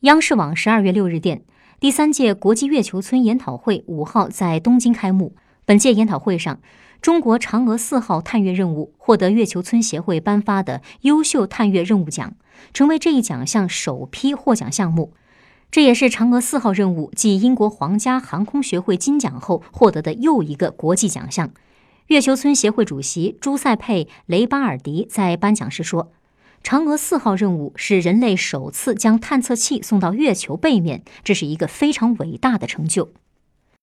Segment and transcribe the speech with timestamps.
[0.00, 1.42] 央视网十二月六日电，
[1.78, 5.34] 第三届国际月球村研讨会五号在东京开幕。
[5.66, 6.58] 本届研讨会上，
[7.02, 12.32] 中国嫦娥四号探月任务获得月球村协会颁发的优秀探月任务奖，
[12.72, 15.12] 成为这一奖项首批获奖项目。
[15.70, 21.50] 这也是嫦娥四号任务继英国皇家航空学会金奖后获得的又一个国际奖项。
[22.06, 26.10] 月球村协会主席朱塞佩·雷巴尔迪在颁奖时说
[26.62, 33.12] ：“嫦娥四号任务是人类首次将探测器送到月球背面，这是一个非常伟大的成就。”